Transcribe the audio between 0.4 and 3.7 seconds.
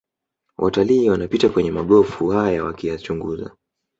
Watalii wanapita kwenye magofu haya wakiyachunguza